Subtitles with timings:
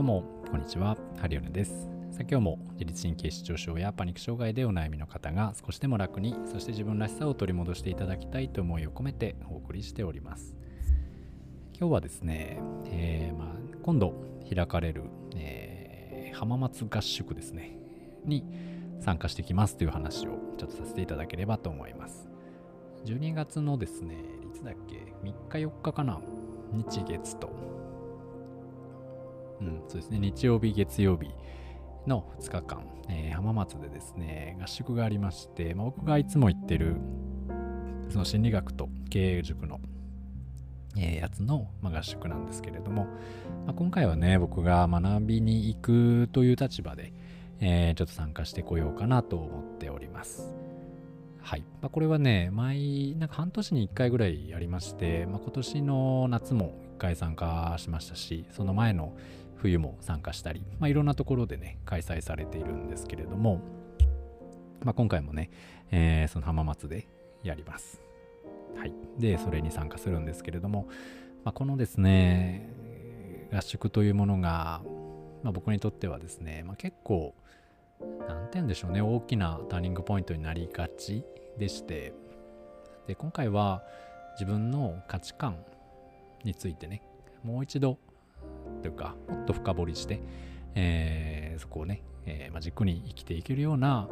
[0.00, 0.96] どうも、こんにちは。
[1.18, 1.90] ハリオネです。
[2.10, 10.56] さ今日も自律神経失調症やパニック障害でお悩みの方が少しでも楽に、そして自分らしさを取り戻していただきたいと思いを込めてお送りしております。
[11.78, 13.48] 今日はですね、えー、まあ、
[13.82, 14.14] 今度
[14.48, 15.02] 開かれる、
[15.36, 17.76] えー、浜松合宿ですね、
[18.24, 18.46] に
[19.00, 22.26] 参加してきますという話をちょっとさせていただければと思います。
[23.04, 24.14] 12月のですね、
[24.50, 26.18] いつだっけ、3日4日かな、
[26.72, 27.79] 日月と、
[29.60, 31.28] うん、そうですね、日曜日、月曜日
[32.06, 36.96] の2日間、えー、浜松でですね、合宿がありまして、まあ、僕がいつも行ってる、
[38.08, 39.80] その心理学と経営塾の、
[40.96, 43.04] えー、やつの、まあ、合宿なんですけれども、
[43.66, 47.12] まあ、今回はね、僕が学びに行くという立場で、
[47.60, 50.54] えー、ちょっと参加してこようかなと思っております。
[51.42, 51.64] はい。
[51.80, 59.14] まあ、これはね、毎、なんか半年に1回ぐらいやりまして、まあ、今年の夏も1回参加しましたし、その前の
[59.60, 63.60] 冬も参加したり、まあ、いろんなところでね、開催されているんですけれども、
[64.82, 65.50] まあ、今回もね、
[65.90, 67.06] えー、その浜松で
[67.42, 68.00] やります。
[68.76, 68.94] はい。
[69.18, 70.88] で、それに参加するんですけれども、
[71.44, 72.72] まあ、このですね、
[73.52, 74.82] 合宿というものが、
[75.42, 77.34] まあ、僕にとってはですね、まあ、結構、
[78.26, 81.22] なんて言うんでしょうね、大きなターニングポイントになりがち
[81.58, 82.14] でして、
[83.06, 83.82] で、今回は
[84.40, 85.58] 自分の価値観
[86.44, 87.02] についてね、
[87.44, 87.98] もう一度
[88.82, 90.20] というか、もっと深掘りして、
[90.74, 94.08] えー、そこをね、えーまあ、軸に生きていけるような、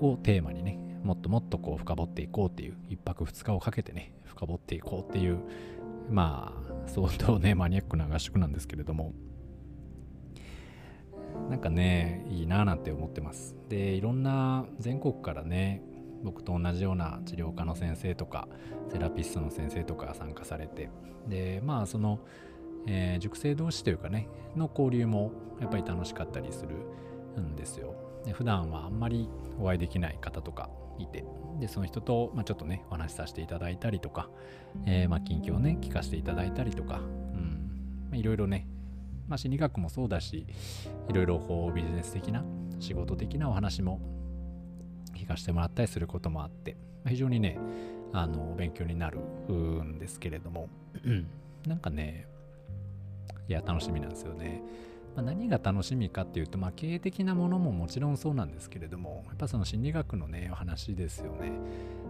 [0.00, 5.38] をテーマにね、もっともっとこう深掘っていこうっていう、一泊二日をかけてね、深掘っていこうっていう、
[6.10, 9.12] まあ、相当ね、マニアックな合宿なんですけれども、
[11.50, 13.56] なんかね、いいなぁなんて思ってます。
[13.68, 15.82] で、いろんな全国からね、
[16.22, 18.48] 僕と同じような治療科の先生とか、
[18.90, 20.90] セラピストの先生とか参加されて、
[21.28, 22.20] で、まあ、その、
[22.86, 27.94] えー、塾生同士というかね、の交流もやっぱり楽しかったりするんですよ。
[28.24, 29.28] で普段はあんまり
[29.60, 31.24] お会いできない方とかいて、
[31.58, 34.28] で、その人と、まあ、ちょっとね、お話しさせていただいたりとか、
[34.86, 38.66] えー、まあ、近況をね、聞かせていただいたりとか、うん、まあ、いろいろね、
[39.28, 40.46] まあ、心理学もそうだし、
[41.08, 42.44] いろいろこうビジネス的な、
[42.80, 44.00] 仕事的なお話も
[45.14, 47.58] 聞かせてもらったりすることもあって、まあ、非常にね、
[48.12, 50.68] あの、勉強になるんですけれども、
[51.04, 51.26] う ん
[51.66, 52.26] なんかね、
[53.48, 54.62] いや、楽しみなんですよね。
[55.14, 61.52] まあ、何が楽しみかっていうと、まあ、経営的なものももちろんそうなんですけれども、やっぱその心理学のね、お話ですよね。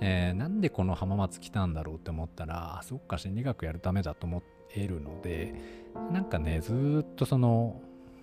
[0.00, 4.42] えー、なんでこの浜松来たんだろうって思ったら、そっか、心理学やるためだと思
[4.74, 5.54] えるので、
[6.12, 7.80] なんかね、ずっとその、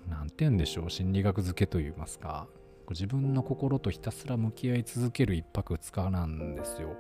[0.10, 2.48] なんて言うんでしょう、心理学付けといいますか、
[2.90, 6.96] 自分の心とひたすら向き合い続ける一泊二日なんですよ。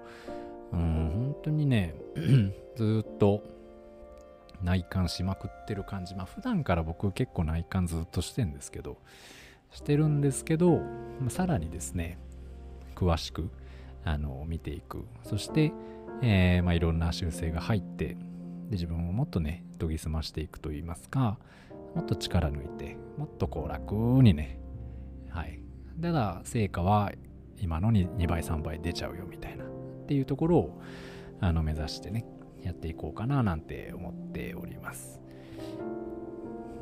[0.72, 1.96] うん、本当にね、
[2.75, 3.44] ずっと
[4.63, 6.16] 内観しまくってる感じ。
[6.16, 8.97] まあ普段から僕結構内観ずっとしてんですけど、
[9.72, 10.79] してるんですけど、
[11.19, 12.18] まあ、さらにですね、
[12.96, 13.50] 詳しく
[14.06, 15.06] あの見ていく。
[15.23, 15.73] そして、
[16.22, 18.18] えー、まあ、いろんな修正が入って、で
[18.72, 21.38] 自分をもっとね、研ぎ澄ましていくといいますか、
[21.96, 24.59] もっと力抜いて、もっとこう楽にね、
[25.29, 25.59] はい。
[26.02, 27.12] ただ、成果は
[27.57, 29.68] 今のに2倍、3倍出ちゃうよみたいな、っ
[30.07, 30.81] ていうところを
[31.40, 32.25] あの目指してね、
[32.63, 35.19] やっていこうかななんて思っております。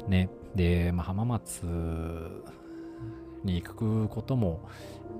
[0.08, 0.30] ね。
[0.56, 1.64] で、まあ、浜松
[3.44, 4.68] に行くことも、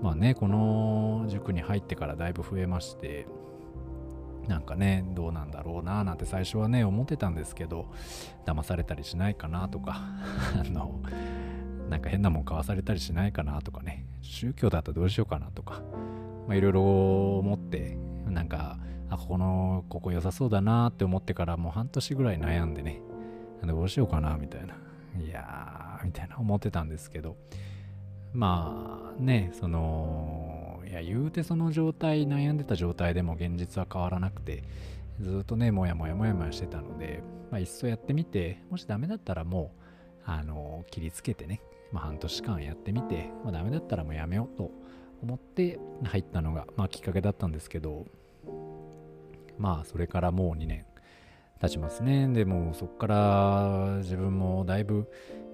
[0.02, 3.28] まあね、この塾に入ってからだいぶ増えまして、
[4.48, 7.88] なんかね、どうなんだろうななんて最初はね、思ってたんですけど、
[8.46, 10.02] 騙されたりしないかなとか、
[10.60, 11.00] あの、
[11.90, 15.82] なんか変なもん買わされたりしないかなとかね、宗教だったらどうしようかなとか、
[16.48, 18.78] まあいろいろ思って、なんか、
[19.12, 23.02] あ、ここの、ここ良さそうだなって思ってからもう半年ぐらい悩んでね、
[23.64, 24.76] どうしようかなみたいな。
[25.20, 27.36] いやー、みたいな思ってたんですけど、
[28.34, 34.64] まあね、その、いや、言うてその状態、悩んでた状態でも現実は変わらなくて、
[35.20, 37.22] ずっとね、もやもやもやもやしてたので、
[37.52, 39.82] まあ、いっそやってみて、もしダメだったらもう、
[40.26, 44.72] あの、切りつけてね、まあ、半年間やってみて、まあ、ダメだったらもうやめようと
[45.22, 48.06] 思って入ったのが、まあ、きっかけだったんですけど、
[49.62, 50.86] まあそれからもう2年
[51.62, 52.28] 経ちますね。
[52.28, 55.08] でもそこから自分もだいぶ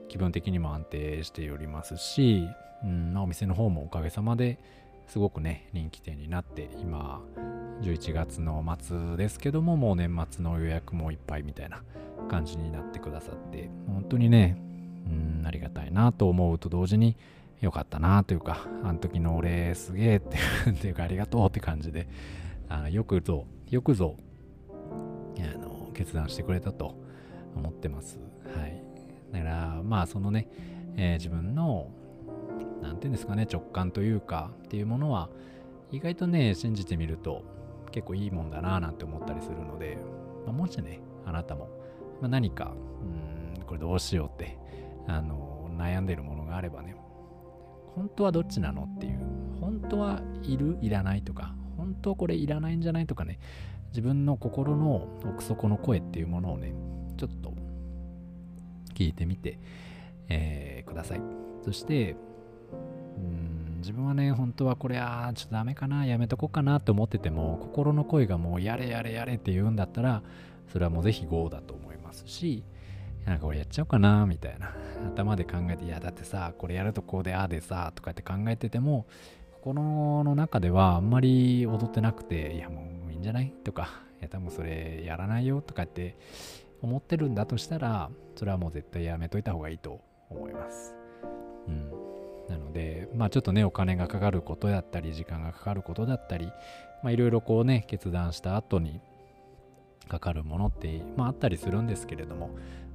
[0.08, 2.48] 気分的にも安定しておりますし、
[2.84, 4.58] うんまあ、お店の方もおかげさまで
[5.08, 7.22] すごくね人気店になって今
[7.82, 11.84] 11月の末ですけどももう年末の予約もいっぱいみたいな
[12.30, 14.58] 感じになってくださって本当にね
[15.06, 17.18] うんありがたいなと思うと同時に
[17.62, 22.08] よかったなというかあの時の俺すげえっていう かありがとうって感じで
[22.70, 24.18] あよくぞよくぞ
[25.40, 26.96] あの決断してくれたと
[27.56, 28.20] 思ってます。
[28.56, 28.82] はい。
[29.32, 30.48] だからまあそのね、
[30.96, 31.92] えー、自分の
[32.82, 35.30] 何て言うんですかね直感というかっていうものは
[35.92, 37.44] 意外とね信じてみると
[37.92, 39.98] 結構いいもんだななんて思ったりするので、
[40.46, 41.70] まあ、もしねあなたも、
[42.22, 42.74] まあ、何か
[43.58, 44.58] うんこれどうしようって
[45.08, 46.96] あの悩んでるものがあればね
[47.96, 49.20] 本当はどっちなのっていう
[49.60, 50.78] 本当はいる？
[50.82, 51.24] いらない？
[51.24, 51.56] とか
[52.02, 53.40] 当これいらないんじゃないとかね
[53.90, 56.74] 自分の心の奥底の声っていうものをね
[57.18, 57.54] ちょっと
[58.94, 59.60] 聞いてみて、
[60.30, 61.22] えー、ください。
[61.64, 62.16] そして
[63.18, 70.24] うん自分はね本当はこれあちょっとダメかなやめとこうかなって思ってても心の声がもうやれやれやれって言うんだったら
[70.72, 72.64] それはもうぜひ GO だと思いますし
[73.26, 74.74] なんかこれやっちゃおうかなみたいな。
[75.06, 79.06] 頭で考えていやだってさこれやるとこうであでさとかって考えてても
[79.68, 83.52] 心の中ではあんまり踊ってなくていやもういいんじゃない？
[83.66, 83.90] とか
[84.22, 86.18] いや多分それやらないよとかって
[86.82, 90.00] 思ってるんだとしたらそれはもう絶対やめといた方がいいと
[90.30, 90.96] 思います。
[91.68, 91.90] うん。
[92.48, 96.46] なのでまあちょっとねお金がかかることだったり時間がかかることだったり
[97.04, 99.02] まあいろいろこうね決断した後に
[100.08, 102.52] かかるものって、まあ、あったりするんですけれども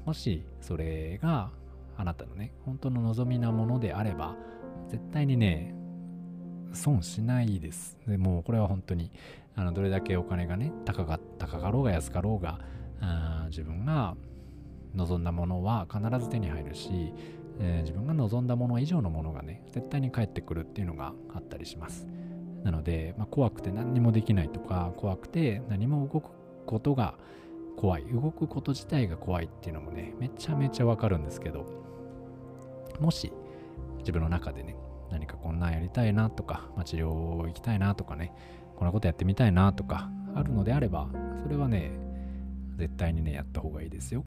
[0.07, 1.51] もしそれが
[1.99, 4.37] あなたのね本当の望みなものであれば
[4.89, 5.75] 絶対にね
[6.73, 7.99] 損しないです。
[8.07, 9.11] でもうこれは本当に
[9.55, 12.59] あのどれだけお金がね高か高かろうが安かろうが
[13.01, 14.17] あ自分が
[14.95, 17.15] 望んだものは必ず手に入るし、
[17.61, 22.07] えー、自分が望んだもの以上のものがね絶対に返ってくるっていうのがあったりします。
[22.63, 26.31] なので、まあ、怖くて何にもできないとか怖くて何も動く
[26.65, 27.15] ことが
[27.77, 28.05] 怖い。
[28.05, 31.67] 動くこと自体が怖いっていうのもねめちゃめちゃわかるんですけど
[33.01, 33.33] もし
[33.99, 34.77] 自分の中でね
[35.13, 38.33] 何かこんなんやりたいなとか、まあ、治療行きたいなとかね
[38.77, 41.09] こんなことやってみたいなとかあるのであれば
[41.43, 41.93] それはね
[42.77, 44.25] 絶対にねやった方がいいですよ、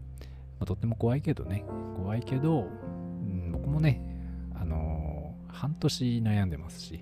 [0.60, 1.66] まあ、とっても怖いけどね。
[1.98, 4.02] 怖いけど、うん、僕もね
[4.54, 7.02] あのー、半年悩んでますし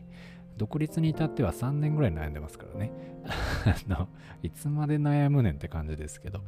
[0.56, 2.92] 独立に至っては3年ぐらい悩んでますからね。
[3.66, 4.08] あの
[4.42, 6.42] いつまで悩むねんって感じですけど。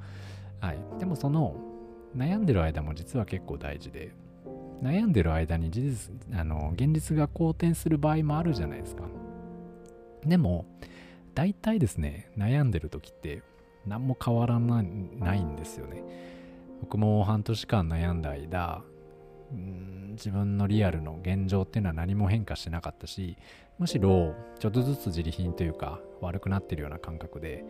[0.61, 0.79] はい。
[0.99, 1.55] でもその
[2.15, 4.13] 悩んでる間も実は結構大事で
[4.81, 9.04] 悩んでる間に事実あの現実が好転する場合もあるじゃないですか。
[10.25, 10.66] でも
[11.33, 13.44] 大体ですね悩んでる時って
[13.86, 16.04] 何も変わらないんですよね。
[16.81, 18.83] 僕も半年間悩んだ間
[19.54, 23.38] ん自分のリアルの現状っていうのは何も変化してなかったし
[23.78, 27.63] むしろちょっとずつ自利品というか悪くなってるような感覚で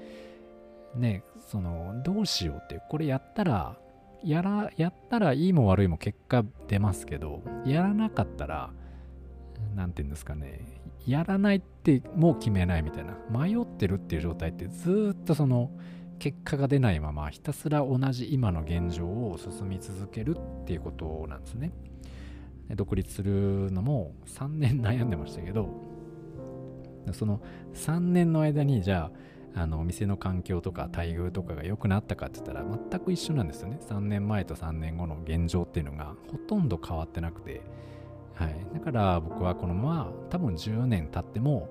[0.96, 3.78] ねそのどうしようってこれやったら
[4.26, 8.72] やら、やったらいいも悪いも結果出ますけど、やらなかったら、
[9.76, 10.62] なんて言うんですかね、
[11.06, 15.70] やらないってもう決めないみたいな、迷ってるっていう状態ってずっとその
[16.18, 21.72] 結果が出ないまま、ひたすら同じ今の現状を進み続けるっていうことなんですね。
[22.76, 25.70] 独立するのも3年悩んでましたけど、
[27.12, 27.42] その
[27.76, 33.80] 3年の間にじゃああのお店の環境とか待遇とかが良くなったかって言ったら全く一緒なんですよね。
[33.90, 37.62] 3年前と3年後の現状っていうのがほとんど変わってなくて。
[38.36, 38.56] はい。
[38.74, 41.70] だから僕はこのまま多分10年経っても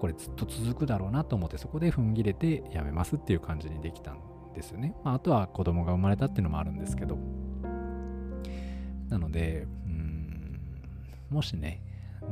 [0.00, 4.18] これずっと続くだろうなと思ってそこで踏ん切れてやめますっていう感じにできたん
[4.54, 7.18] ですよね、まあ、あとは子供が生まれたっていうのもあるんですけど。
[9.08, 10.60] なのでうん
[11.30, 11.80] もしね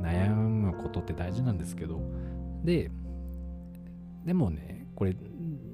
[0.00, 2.00] 悩むことって大事なんですけど。
[2.62, 2.90] で
[4.24, 5.16] でもねこれ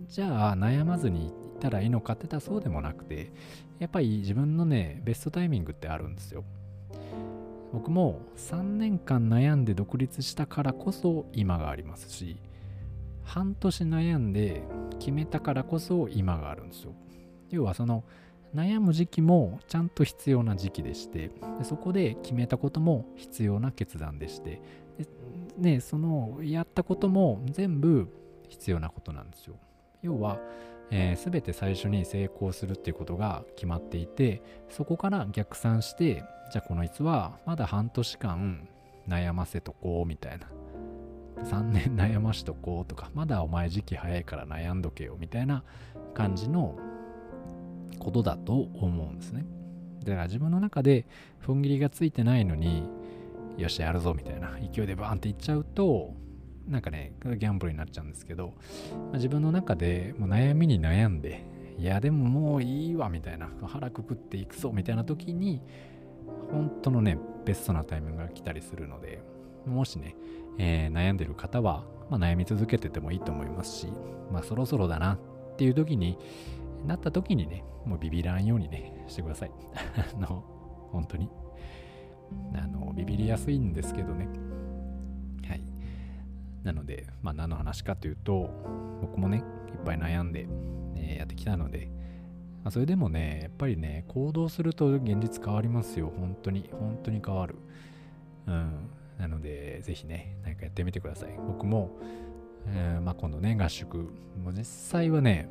[0.08, 3.32] じゃあ悩まずにいったらいいのかって言ったらそうでもなくて
[3.78, 6.44] やっぱり自分のねベストタイミングってあるんですよ。
[7.72, 12.36] 僕も3年間悩んで独立したからこそ今がありますし
[13.22, 14.64] 半年悩んで
[14.98, 16.94] 決めたからこそ今があるんですよ。
[17.50, 18.04] 要はその
[18.54, 24.60] 悩む時期もちゃんと必要な時期でしてでそこで決めたことも必要な決断でして
[24.98, 25.06] で、
[25.56, 28.08] ね、そのやったことも全部
[28.50, 29.56] 必要なことなんですよ。
[30.02, 30.38] 要は、
[30.90, 38.68] えー、全て最初に成功するっていうことが決まっていてそこから逆算してじゃあこのいつはまだ半年間
[39.08, 40.46] 悩ませとこうみたいな
[41.44, 45.62] 3年 悩ましとこうとかまだお前時期早いから悩んどけよみたいな
[46.14, 46.78] 感じの
[47.98, 49.44] ことだと思うんですね
[50.04, 51.06] だから自分の中で
[51.42, 52.84] 踏ん切りがついてないのに
[53.58, 56.14] よしやるぞみたいな勢いでバーンっていっちゃうと
[56.70, 58.54] なんかね、ギャンブルになっちゃうんですけど、
[58.92, 61.44] まあ、自分の中でもう悩みに悩んで、
[61.76, 65.60] いや、でももういいわ、みたいな、腹くくっていくぞ、みたいな時に、
[66.52, 69.20] 本当のね、ベストなタイミングが来たりするので、
[69.66, 70.14] もしね、
[70.58, 73.88] えー、悩んでる方は、まあ、悩み続けててもいいと思いますし、
[74.30, 76.18] まあ、そろそろだなっていう時に、
[76.86, 79.50] なった時にね、もうビビらんようにね、してください。
[80.16, 80.44] あの、
[80.92, 81.28] 本当に。
[82.54, 84.28] あの、ビビりやすいんですけどね。
[86.62, 88.50] なので、まあ何の話かというと、
[89.00, 89.38] 僕もね、
[89.68, 90.46] いっぱい悩んで、
[90.96, 91.90] えー、やってきたので、
[92.62, 96.12] まあ、それでもね、やっぱりね、行動すると現実変わりますよ。
[96.16, 97.56] 本当に、本当に変わる。
[98.46, 98.90] うん。
[99.18, 101.38] なので、ぜひね、何かやってみてください。
[101.46, 101.90] 僕も、
[102.66, 103.96] えー、まあ、今度ね、合宿、
[104.42, 105.48] もう実際はね、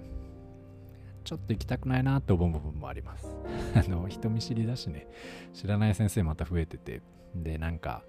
[1.24, 3.32] ちょっと行きたくないなって思う部分もあります。
[3.76, 5.08] あの、人見知りだしね、
[5.54, 7.02] 知らない先生また増えてて、
[7.36, 8.04] で、なんか、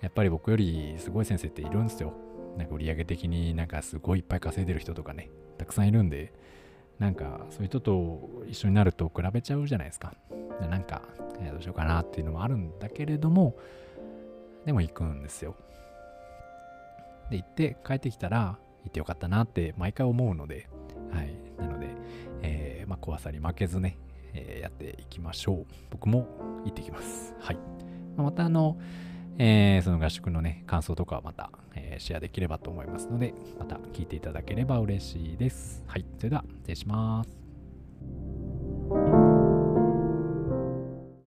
[0.00, 2.12] やっぱり僕よりすごい先生っているんですよ。
[2.56, 6.32] なんか売上的になんかすごいいっぱい稼いでる人とかね、たくさんいるんで、
[6.98, 10.14] なんかそういう人と一緒になると比べちゃうじゃないですか。
[10.60, 11.02] なんか、
[11.50, 13.56] どうしようかなっていうのもあるんだけれども、
[14.64, 15.54] でも行くんですよ。
[17.30, 20.68] で、行って帰ってきたら、行ってよかったなって毎回思うので、
[21.12, 21.34] はい。
[21.58, 21.88] なので、
[22.42, 23.98] えー、まあ、怖さに負けずね、
[24.32, 25.66] えー、やっていきましょう。
[25.90, 26.26] 僕も
[26.64, 27.34] 行ってきます。
[27.40, 27.56] はい。
[28.16, 28.78] まあ、またあの、
[29.38, 35.82] えー、その合宿のね、感想とかはまた、えー、シェアできればと思いますので、また聞いていただければ嬉しいです。
[35.86, 36.04] はい。
[36.16, 37.35] それでは、失礼します。